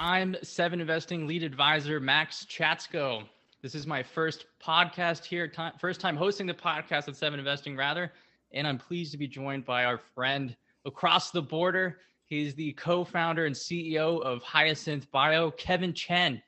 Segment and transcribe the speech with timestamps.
[0.00, 3.24] I'm Seven Investing lead advisor Maxx Chatsko.
[3.62, 8.12] This is my first podcast here, first time hosting the podcast at Seven Investing, rather.
[8.52, 11.98] And I'm pleased to be joined by our friend across the border.
[12.24, 16.42] He's the co founder and CEO of Hyasynth Bio, Kevin Chen.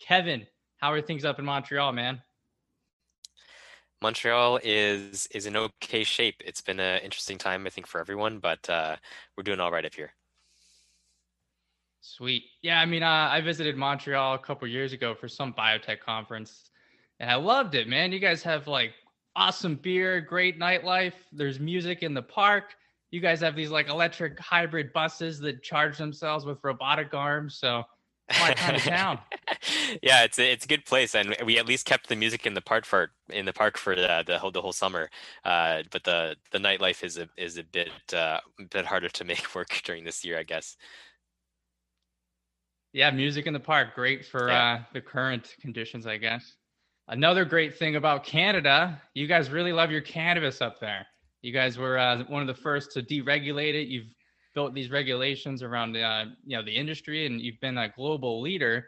[0.00, 2.22] Kevin, how are things up in Montreal, man?
[4.00, 6.42] Montreal is is in okay shape.
[6.44, 8.96] It's been an interesting time, I think, for everyone, but uh,
[9.36, 10.12] we're doing all right up here.
[12.02, 12.44] Sweet.
[12.62, 16.70] Yeah, I mean, uh, I visited Montreal a couple years ago for some biotech conference,
[17.20, 18.10] and I loved it, man.
[18.10, 18.92] You guys have like
[19.36, 21.14] awesome beer, great nightlife.
[21.32, 22.74] There's music in the park.
[23.12, 27.56] You guys have these like electric hybrid buses that charge themselves with robotic arms.
[27.56, 27.84] So
[28.30, 29.18] kind of town.
[30.02, 32.54] yeah, it's a, it's a good place, and we at least kept the music in
[32.54, 35.08] the park for in the park for the the whole the whole summer.
[35.44, 39.24] Uh, but the the nightlife is a is a bit uh, a bit harder to
[39.24, 40.76] make work during this year, I guess.
[42.92, 44.72] Yeah, music in the park, great for yeah.
[44.72, 46.56] uh, the current conditions, I guess.
[47.08, 51.06] Another great thing about Canada, you guys really love your cannabis up there.
[51.40, 53.88] You guys were uh, one of the first to deregulate it.
[53.88, 54.14] You've
[54.54, 58.86] built these regulations around uh, you know the industry, and you've been a global leader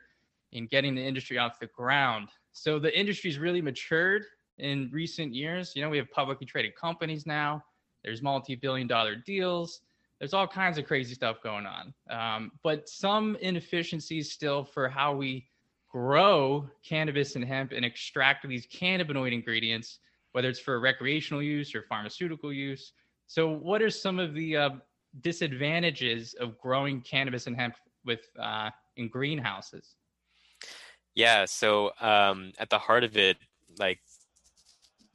[0.53, 2.29] in getting the industry off the ground.
[2.53, 4.25] So the industry's really matured
[4.59, 5.73] in recent years.
[5.75, 7.65] You know, we have publicly traded companies now.
[8.05, 9.81] There's multi-billion-dollar deals.
[10.25, 15.15] There's all kinds of crazy stuff going on, um, but some inefficiencies still for how
[15.15, 15.47] we
[15.87, 19.99] grow cannabis and hemp and extract these cannabinoid ingredients,
[20.33, 22.93] whether it's for recreational use or pharmaceutical use.
[23.27, 24.71] So, what are some of the uh,
[25.21, 27.75] disadvantages of growing cannabis and hemp
[28.07, 29.97] with uh, in greenhouses?
[31.15, 33.37] Yeah, so um, at the heart of it,
[33.79, 34.01] like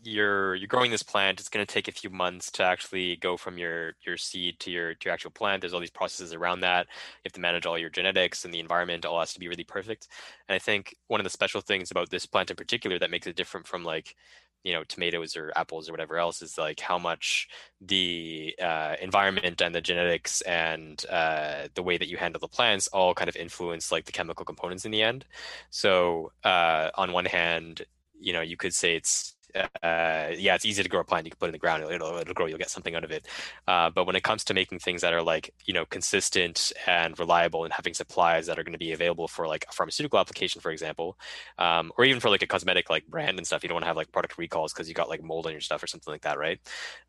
[0.03, 3.37] you're you're growing this plant, it's going to take a few months to actually go
[3.37, 5.61] from your your seed to your to your actual plant.
[5.61, 6.87] There's all these processes around that.
[6.87, 9.05] You have to manage all your genetics and the environment.
[9.05, 10.07] All has to be really perfect.
[10.47, 13.27] And I think one of the special things about this plant in particular that makes
[13.27, 14.15] it different from like
[14.63, 17.47] you know tomatoes or apples or whatever else is like how much
[17.81, 22.87] the uh, environment and the genetics and uh, the way that you handle the plants
[22.89, 25.25] all kind of influence like the chemical components in the end
[25.69, 27.85] so uh, on one hand
[28.19, 31.25] you know you could say it's uh, yeah, it's easy to grow a plant.
[31.25, 32.45] You can put it in the ground; it'll, it'll grow.
[32.45, 33.27] You'll get something out of it.
[33.67, 37.17] Uh, but when it comes to making things that are like you know consistent and
[37.19, 40.61] reliable, and having supplies that are going to be available for like a pharmaceutical application,
[40.61, 41.17] for example,
[41.57, 43.87] um, or even for like a cosmetic like brand and stuff, you don't want to
[43.87, 46.21] have like product recalls because you got like mold on your stuff or something like
[46.21, 46.59] that, right?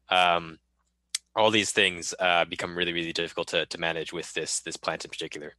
[0.08, 0.58] Um,
[1.36, 5.04] all these things uh, become really really difficult to to manage with this this plant
[5.04, 5.54] in particular.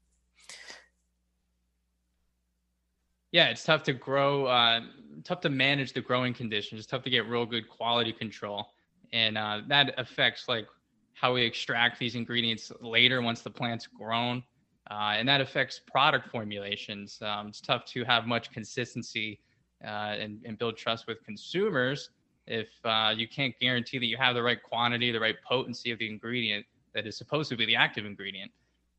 [3.31, 4.81] Yeah, it's tough to grow, uh,
[5.23, 6.79] tough to manage the growing conditions.
[6.79, 8.73] It's tough to get real good quality control,
[9.13, 10.67] and uh, that affects like
[11.13, 14.43] how we extract these ingredients later once the plant's grown,
[14.89, 17.19] uh, and that affects product formulations.
[17.21, 19.39] Um, it's tough to have much consistency
[19.83, 22.09] uh, and, and, build trust with consumers
[22.47, 25.99] if uh, you can't guarantee that you have the right quantity, the right potency of
[25.99, 28.51] the ingredient that is supposed to be the active ingredient.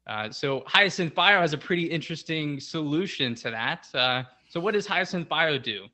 [0.06, 3.86] Uh, so Hyasynth Bio has a pretty interesting solution to that.
[3.94, 5.86] Uh, so what does Hyasynth Bio do?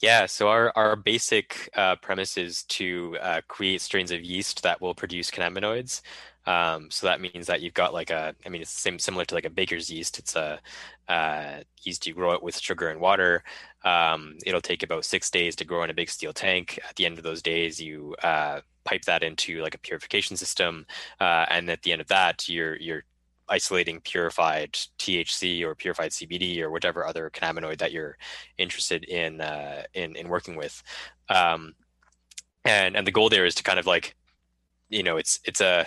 [0.00, 4.80] Yeah, so our, our basic uh, premise is to uh, create strains of yeast that
[4.80, 6.02] will produce cannabinoids.
[6.44, 9.34] Um, so that means that you've got like a, I mean, it's same similar to
[9.34, 10.18] like a baker's yeast.
[10.18, 10.60] It's a
[11.06, 13.44] uh, yeast you grow it with sugar and water.
[13.84, 16.80] Um, it'll take about six days to grow in a big steel tank.
[16.88, 20.86] At the end of those days, you uh, pipe that into like a purification system,
[21.20, 23.04] uh, and at the end of that, you're you're
[23.48, 28.16] isolating purified THC or purified CBD or whatever other cannabinoid that you're
[28.58, 30.82] interested in uh, in in working with.
[31.28, 31.74] Um,
[32.64, 34.16] and and the goal there is to kind of like,
[34.88, 35.86] you know, it's it's a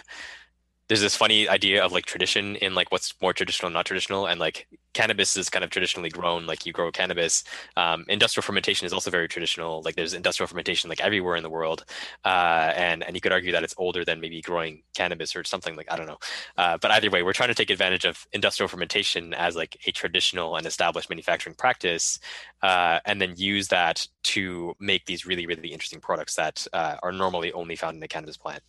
[0.88, 4.28] there's this funny idea of like tradition in like what's more traditional and not traditional
[4.28, 7.44] and like cannabis is kind of traditionally grown like you grow cannabis.
[7.75, 11.49] Um, industrial fermentation is also very traditional like there's industrial fermentation like everywhere in the
[11.49, 11.85] world
[12.23, 15.76] uh, and and you could argue that it's older than maybe growing cannabis or something
[15.76, 16.20] like i don't know.
[16.58, 19.91] Uh, but either way we're trying to take advantage of industrial fermentation as like a
[19.91, 22.20] traditional and established manufacturing practice
[22.61, 27.11] uh, and then use that to make these really really interesting products that uh, are
[27.11, 28.61] normally only found in a cannabis plant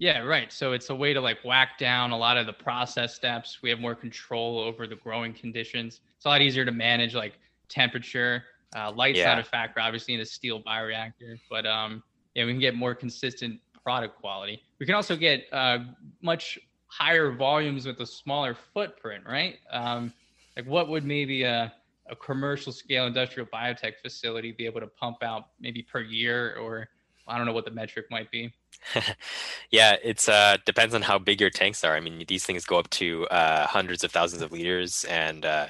[0.00, 0.50] yeah, right.
[0.50, 3.58] So it's a way to like whack down a lot of the process steps.
[3.62, 6.00] We have more control over the growing conditions.
[6.16, 7.34] It's a lot easier to manage like
[7.68, 8.42] temperature.
[8.74, 9.26] Uh, light's yeah.
[9.26, 12.02] not a factor, obviously, in a steel bioreactor, but um,
[12.34, 14.62] yeah, we can get more consistent product quality.
[14.78, 15.80] We can also get uh,
[16.22, 19.58] much higher volumes with a smaller footprint, right?
[19.70, 20.14] Um,
[20.56, 21.74] like what would maybe a,
[22.08, 26.88] a commercial scale industrial biotech facility be able to pump out maybe per year or
[27.30, 28.52] I don't know what the metric might be.
[29.70, 31.94] yeah, it's uh depends on how big your tanks are.
[31.94, 35.66] I mean, these things go up to uh, hundreds of thousands of liters, and uh,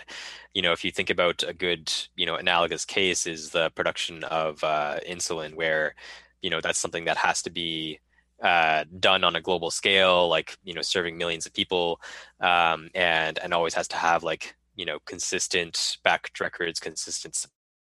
[0.55, 4.25] you know, if you think about a good, you know, analogous case is the production
[4.25, 5.95] of uh, insulin, where
[6.43, 8.01] you know that's something that has to be
[8.43, 12.01] uh, done on a global scale, like you know, serving millions of people,
[12.41, 17.47] um, and and always has to have like you know consistent back records, consistent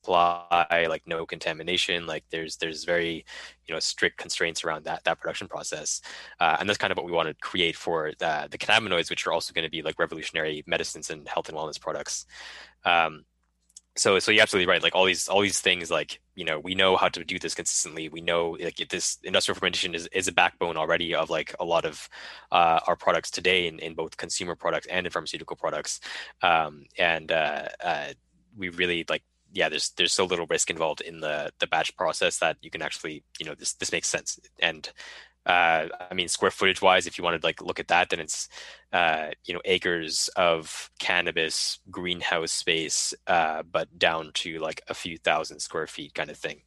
[0.05, 2.07] supply, like no contamination.
[2.07, 3.25] Like there's there's very
[3.67, 6.03] you know strict constraints around that that production process,
[6.41, 9.27] uh, and that's kind of what we want to create for the, the cannabinoids, which
[9.27, 12.27] are also going to be like revolutionary medicines and health and wellness products.
[12.85, 13.25] Um,
[13.97, 16.75] so so you're absolutely right like all these all these things like you know we
[16.75, 20.33] know how to do this consistently we know like this industrial fermentation is, is a
[20.33, 22.09] backbone already of like a lot of
[22.51, 26.01] uh, our products today in, in both consumer products and in pharmaceutical products
[26.43, 28.09] um, and uh, uh,
[28.57, 29.23] we really like
[29.55, 32.83] yeah, there's there's so little risk involved in the the batch process that you can
[32.83, 34.39] actually, you know, this this makes sense.
[34.61, 34.91] And
[35.47, 38.49] uh, I mean, square footage wise, if you wanted like look at that, then it's
[38.93, 45.19] uh, you know acres of cannabis greenhouse space, uh, but down to like a few
[45.19, 46.63] thousand square feet kind of thing.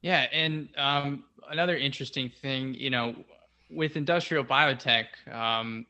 [0.00, 3.14] Yeah, and um, another interesting thing, you know,
[3.70, 5.86] with industrial biotech, um,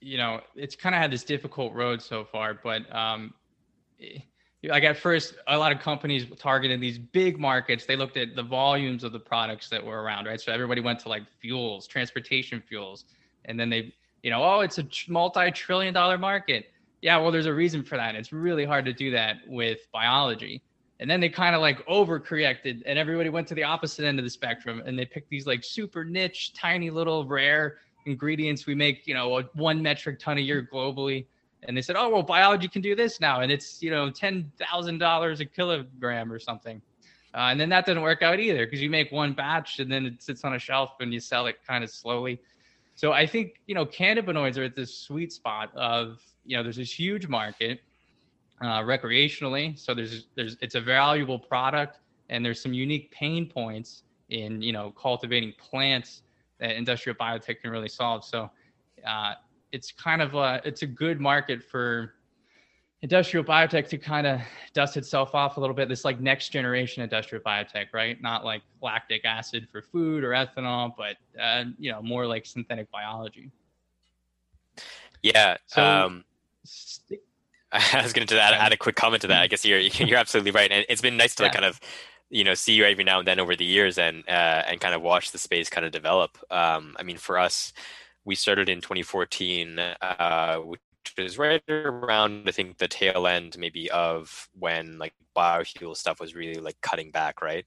[0.00, 3.34] you know, it's kind of had this difficult road so far, but um,
[4.64, 7.86] like at first, a lot of companies targeted these big markets.
[7.86, 10.40] They looked at the volumes of the products that were around, right?
[10.40, 13.04] So everybody went to like fuels, transportation fuels,
[13.46, 16.70] and then they, you know, oh, it's a multi-trillion dollar market.
[17.02, 18.14] Yeah, well, there's a reason for that.
[18.14, 20.62] It's really hard to do that with biology.
[20.98, 24.24] And then they kind of like overcorrected, and everybody went to the opposite end of
[24.24, 28.66] the spectrum, and they picked these like super niche, tiny little rare ingredients.
[28.66, 31.26] We make, you know, one metric ton a year globally.
[31.64, 33.40] And they said, oh, well, biology can do this now.
[33.40, 36.80] And it's, you know, $10,000 a kilogram or something.
[37.34, 40.04] Uh, and then that doesn't work out either because you make one batch and then
[40.04, 42.40] it sits on a shelf and you sell it kind of slowly.
[42.96, 46.76] So I think, you know, cannabinoids are at this sweet spot of, you know, there's
[46.76, 47.80] this huge market
[48.60, 49.78] uh, recreationally.
[49.78, 51.98] So there's, there's, it's a valuable product
[52.30, 56.22] and there's some unique pain points in, you know, cultivating plants
[56.60, 58.24] that industrial biotech can really solve.
[58.24, 58.50] So
[59.06, 59.34] uh,
[59.72, 62.14] it's kind of a, it's a good market for
[63.02, 64.40] industrial biotech to kind of
[64.74, 65.88] dust itself off a little bit.
[65.88, 68.20] This like next generation industrial biotech, right?
[68.20, 72.90] Not like lactic acid for food or ethanol, but uh, you know more like synthetic
[72.90, 73.50] biology.
[75.22, 75.56] Yeah.
[75.66, 76.24] So, um,
[76.64, 77.20] st-
[77.72, 79.42] I was going to add, add a quick comment to that.
[79.42, 81.52] I guess you're you're absolutely right, and it's been nice to yeah.
[81.52, 81.80] kind of
[82.30, 84.94] you know see you every now and then over the years and uh, and kind
[84.94, 86.38] of watch the space kind of develop.
[86.50, 87.72] Um, I mean, for us,
[88.24, 90.80] we started in 2014, uh, which
[91.18, 96.34] was right around I think the tail end maybe of when like biofuel stuff was
[96.34, 97.66] really like cutting back, right?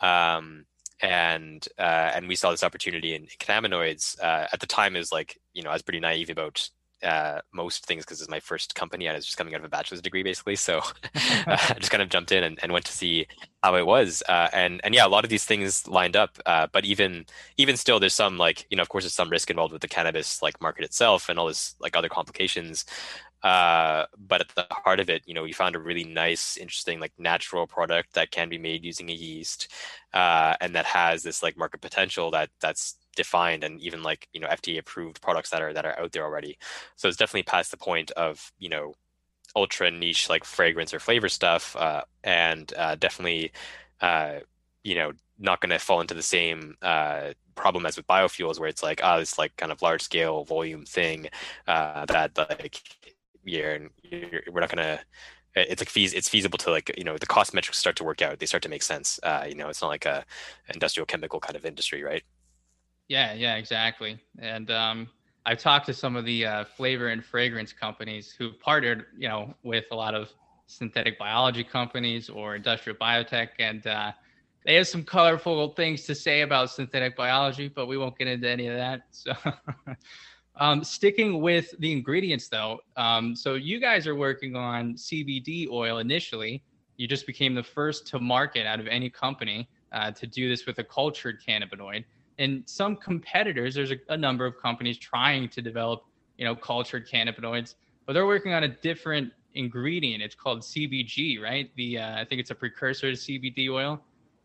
[0.00, 0.66] Um,
[1.00, 4.20] and uh, and we saw this opportunity in, in cannabinoids.
[4.20, 6.68] Uh, at the time, is like you know I was pretty naive about
[7.02, 9.08] uh, most things because it's my first company.
[9.08, 10.56] I was just coming out of a bachelor's degree, basically.
[10.56, 10.78] So
[11.14, 13.26] uh, I just kind of jumped in and, and went to see
[13.62, 14.22] how it was.
[14.28, 16.38] Uh, and and yeah, a lot of these things lined up.
[16.46, 19.50] Uh, but even even still, there's some like you know, of course, there's some risk
[19.50, 22.84] involved with the cannabis like market itself and all this like other complications.
[23.42, 26.98] Uh, but at the heart of it, you know, we found a really nice, interesting,
[26.98, 29.68] like natural product that can be made using a yeast,
[30.12, 34.40] uh, and that has this like market potential that that's defined and even like you
[34.40, 36.58] know FDA approved products that are that are out there already.
[36.96, 38.94] So it's definitely past the point of you know
[39.56, 43.52] ultra niche like fragrance or flavor stuff, uh, and uh, definitely
[44.00, 44.40] uh,
[44.84, 48.68] you know not going to fall into the same uh, problem as with biofuels where
[48.68, 51.28] it's like ah oh, this like kind of large scale volume thing
[51.68, 52.80] uh, that like
[53.44, 53.78] yeah
[54.50, 55.00] we're not going to
[55.54, 58.22] it's like fees it's feasible to like you know the cost metrics start to work
[58.22, 58.38] out.
[58.38, 59.18] They start to make sense.
[59.22, 60.24] Uh, you know it's not like a
[60.72, 62.22] industrial chemical kind of industry right
[63.08, 64.20] yeah, yeah, exactly.
[64.38, 65.08] And um,
[65.46, 69.54] I've talked to some of the uh, flavor and fragrance companies who've partnered, you know,
[69.62, 70.30] with a lot of
[70.66, 74.12] synthetic biology companies or industrial biotech, and uh,
[74.66, 78.46] they have some colorful things to say about synthetic biology, but we won't get into
[78.46, 79.02] any of that.
[79.10, 79.32] So,
[80.56, 85.98] um, sticking with the ingredients, though, um, so you guys are working on CBD oil
[85.98, 86.62] initially.
[86.98, 90.66] You just became the first to market out of any company uh, to do this
[90.66, 92.04] with a cultured cannabinoid
[92.38, 96.04] and some competitors there's a, a, number of companies trying to develop
[96.36, 97.74] you know cultured cannabinoids
[98.06, 100.22] but they're working on a different ingredient.
[100.22, 101.70] It's called cbg right?
[101.76, 104.00] The uh, i think it's a precursor to cbd oil.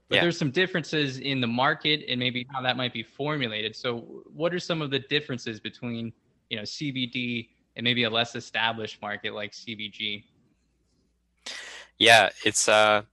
[0.10, 0.22] But yeah.
[0.24, 3.74] there's some differences in the market and maybe how that might be formulated.
[3.74, 6.12] So what are some of the differences between
[6.50, 10.24] you know cbd and maybe a less established market like cbg
[11.98, 13.04] Yeah, it's uh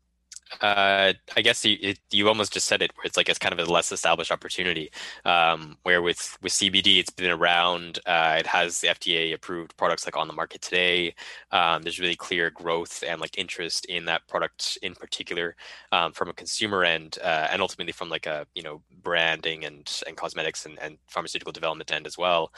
[0.61, 3.53] uh, I guess you it, you almost just said it, where it's like it's kind
[3.53, 4.91] of a less established opportunity.
[5.25, 8.01] Um, where with with CBD, it's been around.
[8.07, 11.15] Uh, it has the FDA approved products like on the market today.
[11.53, 15.57] Um, there's really clear growth and like interest in that product in particular
[15.93, 20.03] um, from a consumer end, uh, and ultimately from like a you know branding and
[20.07, 22.53] and cosmetics and, and pharmaceutical development end as well.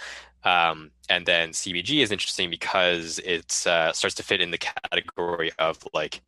[0.45, 5.53] Um, and then CBG is interesting because it uh, starts to fit in the category
[5.59, 6.23] of like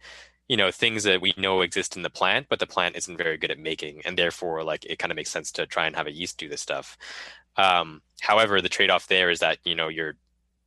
[0.49, 3.37] you know things that we know exist in the plant but the plant isn't very
[3.37, 6.07] good at making and therefore like it kind of makes sense to try and have
[6.07, 6.97] a yeast do this stuff
[7.57, 10.15] um, however the trade-off there is that you know you're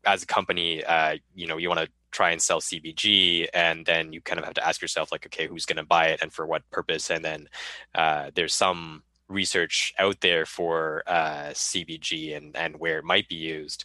[0.06, 4.14] as a company uh, you know you want to try and sell cbg and then
[4.14, 6.34] you kind of have to ask yourself like okay who's going to buy it and
[6.34, 7.48] for what purpose and then
[7.96, 13.36] uh, there's some research out there for uh, cbg and and where it might be
[13.36, 13.84] used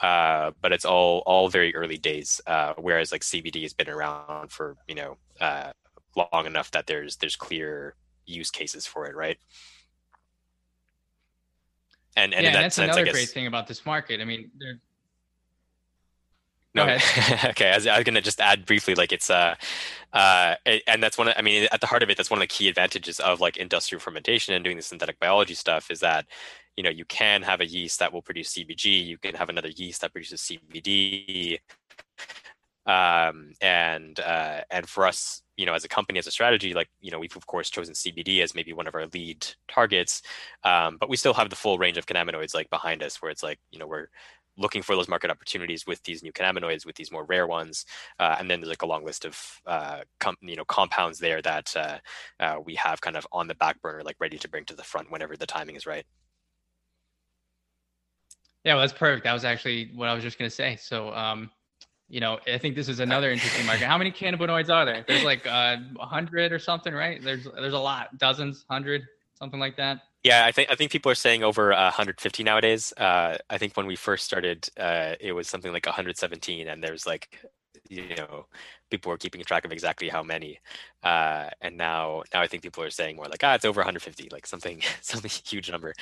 [0.00, 2.40] uh, but it's all all very early days.
[2.46, 5.72] Uh, whereas like CBD has been around for you know uh,
[6.16, 7.94] long enough that there's there's clear
[8.26, 9.38] use cases for it, right?
[12.16, 14.20] And and, yeah, and that that's sense, another guess, great thing about this market.
[14.20, 14.50] I mean,
[16.74, 16.84] no,
[17.44, 17.70] okay.
[17.70, 19.54] I was, I was, gonna just add briefly, like it's uh,
[20.12, 20.54] uh,
[20.86, 21.28] and that's one.
[21.28, 23.40] Of, I mean, at the heart of it, that's one of the key advantages of
[23.40, 26.26] like industrial fermentation and doing the synthetic biology stuff is that
[26.76, 29.70] you know you can have a yeast that will produce CBG, you can have another
[29.70, 31.58] yeast that produces CBD,
[32.90, 36.88] um, and uh, and for us, you know, as a company, as a strategy, like
[37.00, 40.22] you know, we've of course chosen CBD as maybe one of our lead targets,
[40.64, 43.44] um, but we still have the full range of cannabinoids like behind us, where it's
[43.44, 44.08] like you know we're
[44.58, 47.86] looking for those market opportunities with these new cannabinoids, with these more rare ones,
[48.18, 51.40] uh, and then there's like a long list of uh, com- you know compounds there
[51.42, 51.98] that uh,
[52.40, 54.82] uh, we have kind of on the back burner, like ready to bring to the
[54.82, 56.06] front whenever the timing is right.
[58.64, 59.24] Yeah, well, that's perfect.
[59.24, 60.76] That was actually what I was just gonna say.
[60.76, 61.50] So, um,
[62.10, 63.86] you know, I think this is another interesting market.
[63.86, 65.04] How many cannabinoids are there?
[65.06, 67.22] There's like uh, a uh, hundred or something, right?
[67.22, 69.06] There's there's a lot, dozens, hundred,
[69.38, 70.00] something like that.
[70.24, 72.92] Yeah, I think I think people are saying over 150 nowadays.
[72.96, 77.06] Uh, I think when we first started, uh, it was something like 117, and there's
[77.06, 77.38] like,
[77.88, 78.46] you know,
[78.90, 80.58] people were keeping track of exactly how many.
[81.02, 84.28] Uh, and now, now I think people are saying more like, ah, it's over 150,
[84.30, 85.94] like something, something huge number.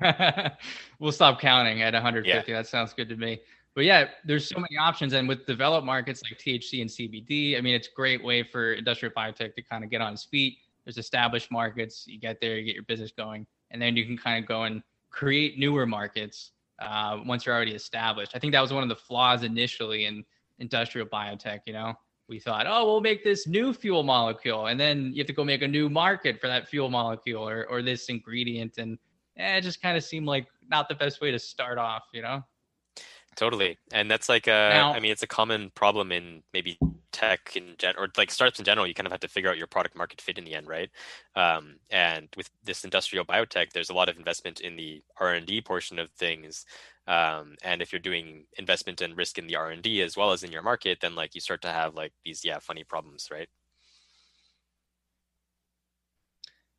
[0.98, 2.50] we'll stop counting at 150.
[2.50, 2.58] Yeah.
[2.58, 3.40] That sounds good to me.
[3.74, 7.60] But yeah, there's so many options, and with developed markets like THC and CBD, I
[7.60, 10.58] mean, it's a great way for industrial biotech to kind of get on its feet.
[10.84, 12.04] There's established markets.
[12.06, 14.62] You get there, you get your business going, and then you can kind of go
[14.62, 18.32] and create newer markets uh, once you're already established.
[18.34, 20.24] I think that was one of the flaws initially in
[20.60, 21.60] industrial biotech.
[21.66, 21.94] You know,
[22.28, 25.44] we thought, oh, we'll make this new fuel molecule, and then you have to go
[25.44, 28.98] make a new market for that fuel molecule or or this ingredient, and
[29.36, 32.22] eh, it just kind of seemed like not the best way to start off, you
[32.22, 32.42] know?
[33.36, 33.78] Totally.
[33.92, 36.78] And that's like a, now, I mean, it's a common problem in maybe
[37.12, 39.58] tech in general, or like startups in general, you kind of have to figure out
[39.58, 40.90] your product market fit in the end, right?
[41.34, 45.98] Um, and with this industrial biotech, there's a lot of investment in the R&D portion
[45.98, 46.64] of things.
[47.06, 50.52] Um, and if you're doing investment and risk in the R&D as well as in
[50.52, 53.48] your market, then like you start to have like these, yeah, funny problems, right?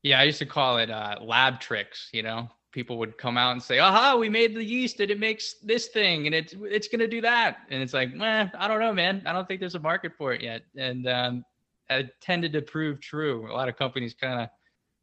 [0.04, 2.10] Yeah, I used to call it uh, lab tricks.
[2.14, 5.18] You know, people would come out and say, "Aha, we made the yeast and it
[5.18, 8.82] makes this thing and it's it's gonna do that," and it's like, "Man, I don't
[8.82, 9.24] know, man.
[9.26, 11.46] I don't think there's a market for it yet." And um,
[11.90, 13.50] it tended to prove true.
[13.50, 14.50] A lot of companies kind of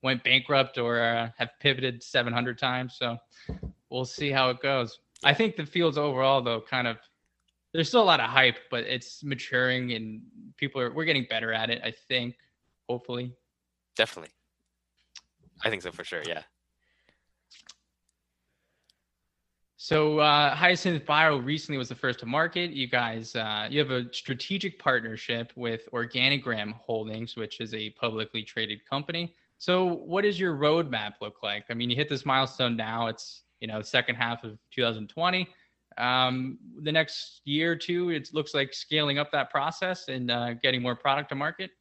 [0.03, 2.97] went bankrupt or uh, have pivoted 700 times.
[2.99, 3.17] So
[3.89, 4.99] we'll see how it goes.
[5.25, 6.99] I think the fields overall, though, kind of
[7.73, 10.21] there's still a lot of hype, but it's maturing and
[10.59, 11.81] people are we're getting better at it.
[11.83, 12.37] I think,
[12.87, 13.33] hopefully.
[13.97, 14.33] Definitely.
[15.65, 16.23] I think so for sure.
[16.27, 16.43] Yeah.
[19.85, 22.71] So uh, Hyasynth Bio recently was the first to market.
[22.71, 28.45] You guys, uh, you have a strategic partnership with Organigram Holdings, which is a publicly
[28.45, 29.35] traded company.
[29.59, 31.65] So what does your roadmap look like?
[31.69, 33.09] I mean, you hit this milestone now.
[33.09, 35.49] It's you know second half of 2020.
[35.99, 40.55] Um, the next year or two, it looks like scaling up that process and uh,
[40.63, 41.73] getting more product to market.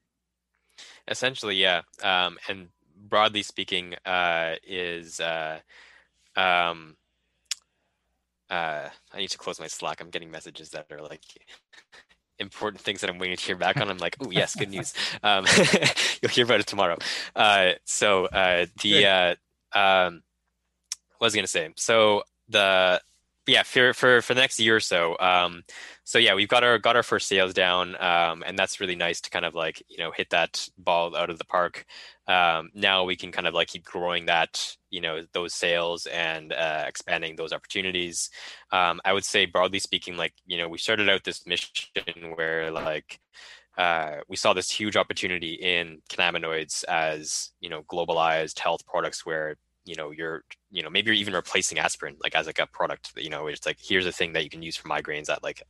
[1.08, 1.81] Essentially, yeah.
[2.01, 5.60] Um, and broadly speaking, uh, is uh,
[6.36, 6.96] um,
[8.51, 10.01] uh, I need to close my Slack.
[10.01, 11.22] I'm getting messages that are like
[12.38, 13.89] important things that I'm waiting to hear back on.
[13.89, 14.93] I'm like, oh yes, good news.
[15.24, 15.46] Um,
[16.22, 16.98] you'll hear about it tomorrow.
[17.36, 19.36] Uh, so uh, the uh,
[19.77, 20.22] um,
[21.17, 21.70] what was I gonna say?
[21.77, 23.01] So the
[23.48, 25.63] yeah for for for the next year or so um
[26.03, 29.20] so yeah we've got our got our first sales down um and that's really nice
[29.20, 31.86] to kind of like you know hit that ball out of the park
[32.32, 34.54] um now we can kind of like keep growing that
[34.90, 38.30] you know those sales and uh, expanding those opportunities.
[38.72, 42.72] Um i would say broadly speaking like you know we started out this mission where
[42.72, 43.20] like
[43.78, 49.56] uh, we saw this huge opportunity in cannabinoids as you know globalized health products where
[49.86, 53.12] you know you're you know maybe you're even replacing aspirin like as like a product
[53.18, 55.64] you know it's like here's a thing that you can use for migraines that like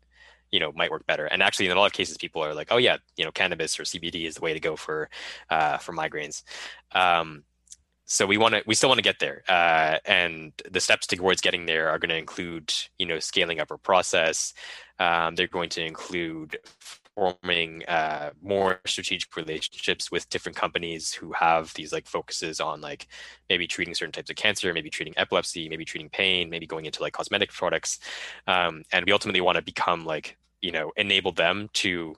[0.52, 1.26] you know might work better.
[1.26, 3.80] And actually in a lot of cases people are like oh yeah you know cannabis
[3.80, 5.10] or cbd is the way to go for
[5.50, 6.44] uh, for migraines.
[6.92, 7.44] Um,
[8.06, 11.40] so we want to we still want to get there uh, and the steps towards
[11.40, 14.54] getting there are going to include you know scaling up our process.
[15.00, 16.58] Um, they're going to include
[17.16, 23.08] forming uh, more strategic relationships with different companies who have these like focuses on like
[23.50, 27.02] maybe treating certain types of cancer maybe treating epilepsy maybe treating pain maybe going into
[27.02, 28.00] like cosmetic products.
[28.48, 32.16] Um, and we ultimately want to become like you know enable them to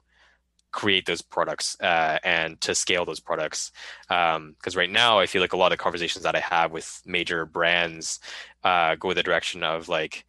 [0.72, 3.70] create those products uh, and to scale those products.
[4.08, 7.02] Because um, right now i feel like a lot of conversations that i have with
[7.06, 8.20] major brands
[8.64, 10.24] uh, go the direction of like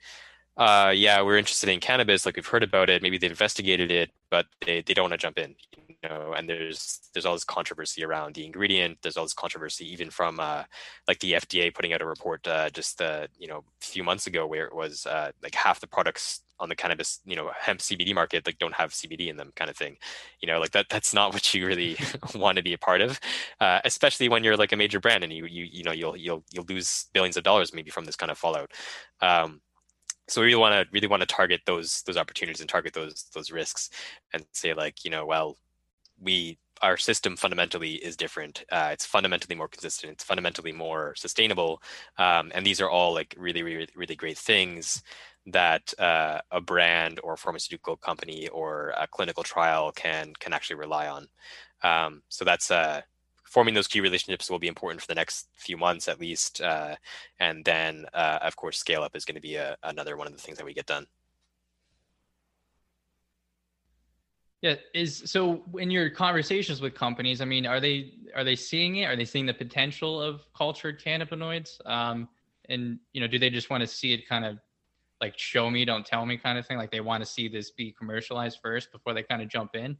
[0.58, 4.12] uh, yeah we're interested in cannabis like we've heard about it maybe they've investigated it
[4.30, 7.44] but they, they don't want to jump in you know and there's there's all this
[7.44, 8.98] controversy around the ingredient.
[9.02, 10.64] There's all this controversy even from uh,
[11.08, 14.28] like the fda putting out a report uh, just uh, you know a few months
[14.28, 17.82] ago where it was uh, like half the products on the cannabis you know hemp
[17.82, 19.98] cbd market like don't have cbd in them kind of thing.
[20.42, 21.98] You know like that that's not what you really
[22.36, 23.20] want to be a part of
[23.60, 26.44] uh, especially when you're like a major brand and you you you know you'll you'll
[26.52, 28.72] you'll lose billions of dollars maybe from this kind of fallout.
[29.22, 29.62] Um,
[30.28, 33.26] so we really want to really want to target those those opportunities and target those
[33.34, 33.90] those risks
[34.34, 35.58] and say like you know well
[36.20, 38.66] we our system fundamentally is different.
[38.72, 40.14] Uh, it's fundamentally more consistent.
[40.14, 41.82] It's fundamentally more sustainable,
[42.18, 45.02] um, and these are all like really, really, really great things
[45.48, 51.08] that uh, a brand or pharmaceutical company or a clinical trial can can actually rely
[51.08, 51.28] on.
[51.84, 53.02] Um, so that's uh,
[53.46, 56.96] forming those key relationships will be important for the next few months at least, uh,
[57.40, 60.34] and then uh, of course scale up is going to be a, another one of
[60.34, 61.08] the things that we get done.
[64.66, 68.96] Yeah, is so in your conversations with companies, I mean, are they are they seeing
[68.96, 69.06] it?
[69.06, 71.86] Are they seeing the potential of cultured cannabinoids?
[71.88, 72.28] Um,
[72.68, 74.58] and you know, do they just want to see it kind of
[75.22, 76.80] like show me, don't tell me kind of thing?
[76.80, 79.98] Like they want to see this be commercialized first before they kind of jump in?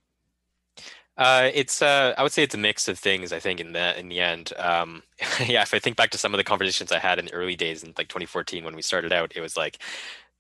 [1.16, 3.32] Uh, it's uh, I would say it's a mix of things.
[3.32, 5.04] I think in the in the end, um,
[5.46, 5.62] yeah.
[5.62, 7.84] If I think back to some of the conversations I had in the early days
[7.84, 9.78] in like 2014 when we started out, it was like,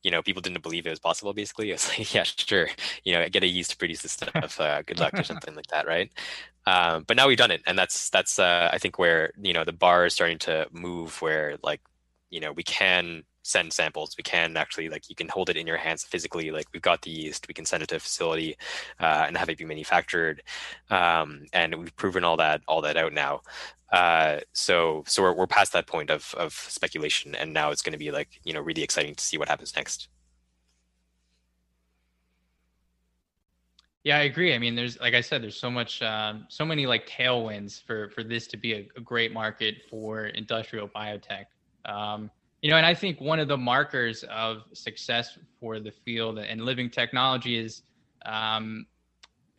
[0.05, 1.33] you know, people didn't believe it was possible.
[1.33, 2.69] Basically, it's like, yeah, sure,
[3.03, 4.59] you know, get a yeast to produce this stuff.
[4.59, 6.11] Uh, good luck or something like that, right?
[6.67, 9.65] Um, but now we've done it, and that's that's uh, I think where you know
[9.65, 11.81] the bar is starting to move, where like
[12.29, 14.15] you know we can send samples.
[14.17, 16.51] We can actually like you can hold it in your hands physically.
[16.51, 18.57] Like we've got the yeast, we can send it to a facility
[18.99, 20.43] uh, and have it be manufactured.
[20.89, 23.41] Um, and we've proven all that all that out now.
[23.91, 27.93] Uh, so so we're we're past that point of of speculation, and now it's going
[27.93, 30.09] to be like you know really exciting to see what happens next.
[34.05, 34.53] Yeah, I agree.
[34.53, 38.09] I mean, there's like I said, there's so much, um, so many like tailwinds for
[38.11, 41.45] for this to be a, a great market for industrial biotech.
[41.85, 42.29] Um,
[42.61, 46.61] you know, and I think one of the markers of success for the field and
[46.61, 47.81] living technology is
[48.25, 48.85] um,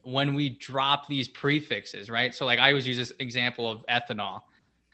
[0.07, 2.33] when we drop these prefixes, right?
[2.33, 4.43] So, like I always use this example of ethanol.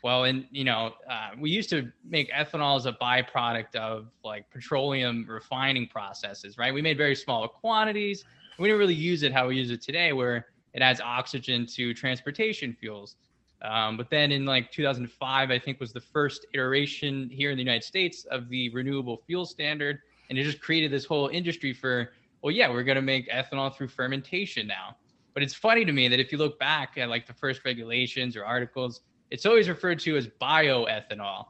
[0.02, 4.50] Well, and you know, uh, we used to make ethanol as a byproduct of like
[4.50, 6.72] petroleum refining processes, right?
[6.72, 8.24] We made very small quantities.
[8.58, 11.92] We didn't really use it how we use it today, where it adds oxygen to
[11.92, 13.16] transportation fuels.
[13.60, 17.62] Um, but then in like 2005, I think was the first iteration here in the
[17.62, 20.00] United States of the renewable fuel standard.
[20.30, 23.76] And it just created this whole industry for, well, yeah, we're going to make ethanol
[23.76, 24.96] through fermentation now.
[25.34, 28.36] But it's funny to me that if you look back at like the first regulations
[28.36, 31.46] or articles, it's always referred to as bioethanol.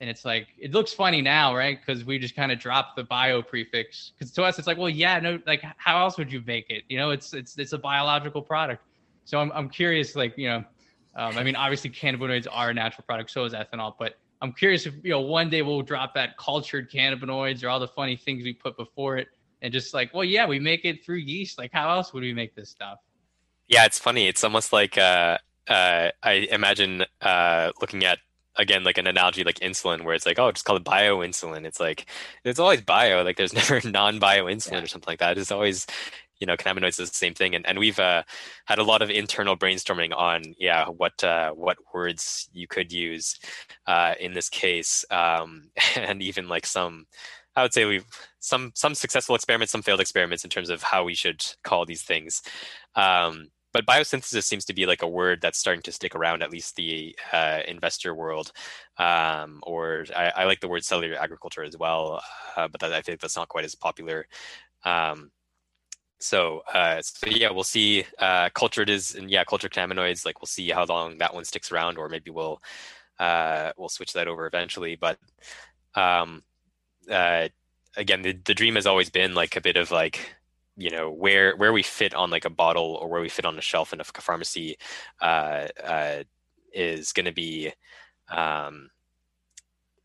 [0.00, 1.78] And it's like, it looks funny now, right?
[1.80, 4.12] Because we just kind of dropped the bio prefix.
[4.16, 6.84] Because to us, it's like, well, yeah, no, like how else would you make it?
[6.88, 8.82] You know, it's it's it's a biological product.
[9.24, 10.64] So I'm I'm curious, like, you know,
[11.16, 13.94] um, I mean, obviously, cannabinoids are a natural product, so is ethanol.
[13.98, 17.80] But I'm curious if you know one day we'll drop that cultured cannabinoids or all
[17.80, 19.28] the funny things we put before it,
[19.62, 21.56] and just like, well, yeah, we make it through yeast.
[21.56, 22.98] Like, how else would we make this stuff?
[23.68, 24.28] Yeah, it's funny.
[24.28, 28.18] It's almost like uh, uh, I imagine uh, looking at
[28.56, 31.64] again like an analogy like insulin where it's like oh just call it bio insulin
[31.64, 32.06] it's like
[32.44, 34.82] it's always bio like there's never non-bio insulin yeah.
[34.82, 35.38] or something like that.
[35.38, 35.86] It's always
[36.40, 37.54] you know cannabinoids is the same thing.
[37.54, 38.22] And, and we've uh,
[38.66, 43.38] had a lot of internal brainstorming on yeah what uh, what words you could use
[43.86, 45.04] uh, in this case.
[45.10, 47.06] Um, and even like some
[47.56, 48.06] i would say we've
[48.40, 52.02] some some successful experiments some failed experiments in terms of how we should call these
[52.02, 52.42] things.
[52.96, 56.50] Um, but biosynthesis seems to be like a word that's starting to stick around at
[56.50, 58.52] least the uh, investor world
[58.98, 62.22] um, or I, I, like the word cellular agriculture as well
[62.56, 64.26] uh, but that, i think that's not quite as popular
[64.84, 65.30] um,
[66.24, 68.06] so, uh, so yeah, we'll see.
[68.18, 70.24] Uh, cultured is and yeah, cultured cannabinoids.
[70.24, 72.62] Like we'll see how long that one sticks around, or maybe we'll
[73.18, 74.96] uh, we'll switch that over eventually.
[74.96, 75.18] But
[75.94, 76.42] um,
[77.10, 77.48] uh,
[77.96, 80.34] again, the the dream has always been like a bit of like
[80.76, 83.58] you know where where we fit on like a bottle or where we fit on
[83.58, 84.76] a shelf in a pharmacy
[85.20, 86.22] uh, uh,
[86.72, 87.72] is going to be
[88.30, 88.90] um,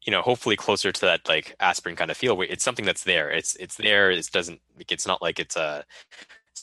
[0.05, 3.03] you know hopefully closer to that like aspirin kind of feel where it's something that's
[3.03, 5.83] there it's it's there it doesn't it's not like it's a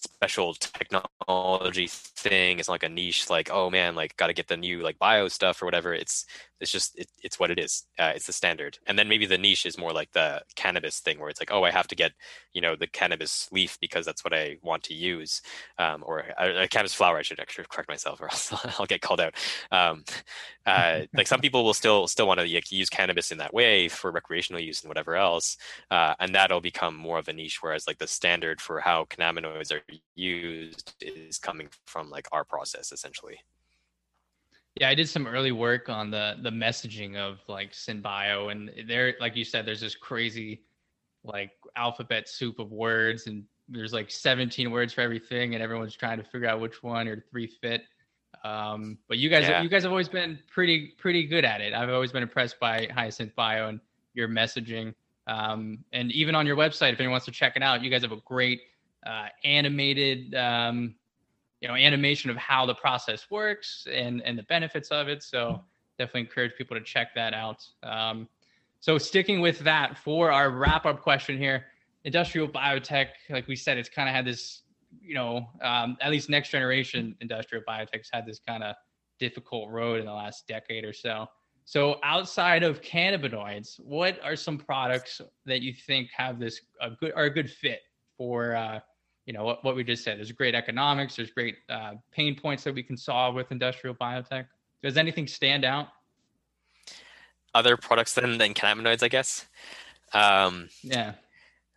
[0.05, 2.59] special technology thing.
[2.59, 4.99] It's not like a niche, like oh man, like got to get the new like
[4.99, 5.95] bio stuff or whatever.
[5.95, 6.27] It's
[6.61, 7.87] it's just it, it's what it is.
[7.99, 8.79] Uh, it's the standard.
[8.87, 11.65] And then maybe the niche is more like the cannabis thing, where it's like oh
[11.65, 12.13] I have to get
[12.53, 15.43] you know the cannabis leaf because that's what I want to use,
[15.79, 17.19] um, or a, a cannabis flower.
[17.19, 19.35] I should actually correct myself, or else I'll get called out.
[19.71, 20.05] Um,
[20.65, 23.89] uh, like some people will still still want to like, use cannabis in that way
[23.89, 25.57] for recreational use and whatever else,
[25.91, 27.59] uh, and that'll become more of a niche.
[27.63, 29.83] Whereas like the standard for how cannabinoids are
[30.15, 33.39] used is coming from like our process essentially.
[34.81, 39.15] Yeah, I did some early work on the the messaging of like SynBio, and there,
[39.21, 40.63] like you said, there's this crazy
[41.25, 46.19] like alphabet soup of words, and there's like 17 words for everything, and everyone's trying
[46.19, 47.85] to figure out which one or three fit.
[48.45, 49.63] Um, but you guys, yeah.
[49.63, 51.73] you guys have always been pretty pretty good at it.
[51.73, 53.81] I've always been impressed by Hyasynth Bio and
[54.13, 54.95] your messaging.
[55.27, 58.03] Um, and even on your website, if anyone wants to check it out, you guys
[58.03, 58.61] have a great
[59.07, 60.95] uh, animated um,
[61.61, 65.23] you know animation of how the process works and and the benefits of it.
[65.23, 65.63] So
[65.99, 67.65] definitely encourage people to check that out.
[67.83, 68.29] Um,
[68.81, 71.67] so sticking with that for our wrap up question here
[72.05, 74.63] industrial biotech like we said it's kind of had this
[75.01, 78.77] you know um, at least next generation industrial biotech's had this kind of
[79.19, 81.27] difficult road in the last decade or so.
[81.65, 87.13] So outside of cannabinoids what are some products that you think have this a good
[87.17, 87.81] are a good fit
[88.17, 88.79] for uh,
[89.27, 92.65] you know what, what we just said there's great economics there's great uh, pain points
[92.65, 94.47] that we can solve with industrial biotech
[94.83, 95.89] does anything stand out
[97.55, 99.47] other products than, than cannabinoids i guess
[100.13, 101.15] um, yeah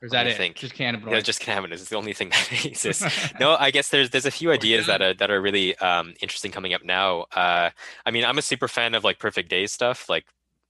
[0.02, 0.38] or is that it?
[0.38, 0.56] Think.
[0.56, 1.12] Just cannabinoids.
[1.12, 1.74] Yeah, just cannabinoids.
[1.74, 3.04] It's the only thing that exists.
[3.40, 6.52] no, I guess there's there's a few ideas that are that are really um, interesting
[6.52, 7.26] coming up now.
[7.36, 7.72] Uh,
[8.06, 10.26] I mean, I'm a super fan of like Perfect Day's stuff, like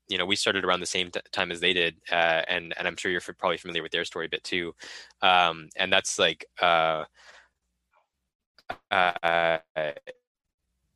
[0.09, 2.87] you know we started around the same t- time as they did uh, and and
[2.87, 4.73] i'm sure you're f- probably familiar with their story a bit too
[5.21, 7.05] um, and that's like uh,
[8.91, 9.57] uh,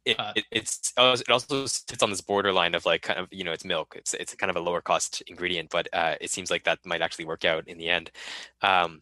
[0.06, 3.44] it, uh, it, it's it also sits on this borderline of like kind of you
[3.44, 6.52] know it's milk it's it's kind of a lower cost ingredient but uh, it seems
[6.52, 8.12] like that might actually work out in the end
[8.62, 9.02] um,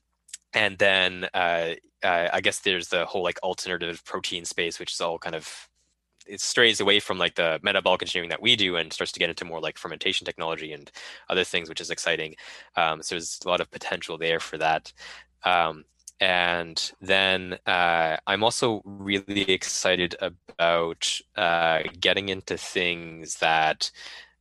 [0.54, 1.72] and then uh,
[2.04, 5.70] uh, I guess there's the whole like alternative protein space, which is all kind of
[6.32, 9.30] it strays away from like the metabolic engineering that we do and starts to get
[9.30, 10.90] into more like fermentation technology and
[11.30, 12.36] other things, which is exciting.
[12.78, 14.94] Um, so there's a lot of potential there for that.
[15.44, 15.84] Um,
[16.22, 23.92] and then uh, I'm also really excited about uh, getting into things that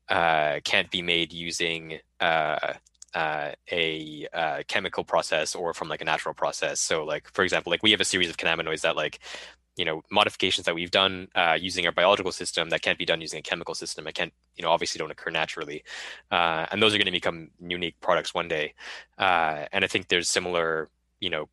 [0.09, 2.75] uh, can't be made using uh,
[3.15, 6.81] uh, a uh, chemical process or from like a natural process.
[6.81, 9.19] So, like for example, like we have a series of cannabinoids that like
[9.77, 13.21] you know modifications that we've done uh, using our biological system that can't be done
[13.21, 14.07] using a chemical system.
[14.07, 15.85] It can't you know obviously don't occur naturally.
[16.31, 18.75] Uh, and those are going to become unique products one day.
[19.19, 21.49] Uh, and i think there's similar you know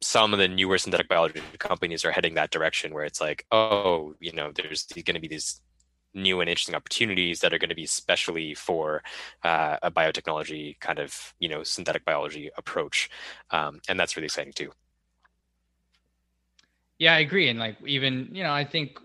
[0.00, 4.14] some of the newer synthetic biology companies are heading that direction where it's like oh
[4.20, 5.60] you know there's going to be these
[6.14, 9.02] new and interesting opportunities that are going to be especially for
[9.44, 13.10] uh, a biotechnology kind of you know synthetic biology approach.
[13.50, 14.72] Um, and that's really exciting too
[17.02, 17.48] yeah, I agree.
[17.48, 18.96] And like even you know, I think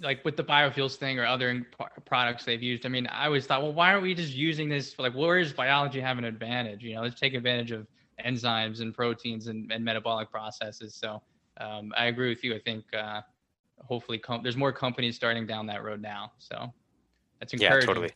[0.00, 1.66] like with the biofuels thing or other
[2.04, 2.86] products they've used.
[2.86, 4.94] I mean, I always thought, well, why aren't we just using this?
[4.94, 6.84] For, like, where does biology have an advantage?
[6.84, 7.88] You know, let's take advantage of
[8.24, 10.94] enzymes and proteins and, and metabolic processes.
[10.94, 11.20] So
[11.60, 12.54] um, I agree with you.
[12.54, 13.22] I think uh,
[13.80, 16.30] hopefully com- there's more companies starting down that road now.
[16.38, 16.72] So
[17.40, 17.80] that's encouraging.
[17.80, 18.12] Yeah, totally.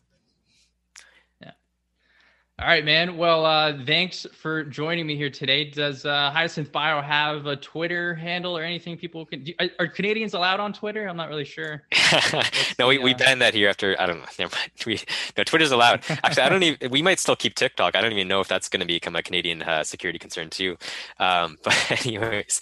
[2.58, 3.18] All right, man.
[3.18, 5.64] Well, uh, thanks for joining me here today.
[5.64, 9.44] Does uh, Hyasynth Bio have a Twitter handle or anything people can?
[9.44, 11.06] Do, are, are Canadians allowed on Twitter?
[11.06, 11.82] I'm not really sure.
[12.78, 14.48] no, we, we uh, banned that here after I don't know.
[14.86, 15.00] We,
[15.36, 16.02] no, Twitter's allowed.
[16.08, 16.90] Actually, I don't even.
[16.90, 17.94] We might still keep TikTok.
[17.94, 20.78] I don't even know if that's going to become a Canadian uh, security concern too.
[21.18, 22.60] Um, but anyways,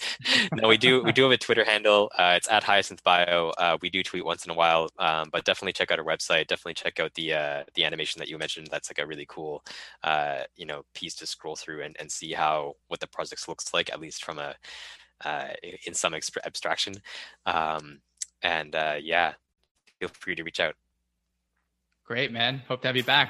[0.53, 2.11] no, we do we do have a Twitter handle.
[2.17, 3.53] Uh, it's at Hyasynth Bio.
[3.57, 6.47] Uh, we do tweet once in a while, um, but definitely check out our website.
[6.47, 8.67] Definitely check out the uh, the animation that you mentioned.
[8.71, 9.63] That's like a really cool
[10.03, 13.73] uh, you know piece to scroll through and, and see how what the project looks
[13.73, 14.55] like at least from a
[15.23, 15.47] uh,
[15.85, 16.95] in some abstraction.
[17.45, 18.01] Um,
[18.41, 19.33] and uh, yeah
[19.99, 20.75] feel free to reach out.
[22.05, 22.61] Great man.
[22.67, 23.29] Hope to have you back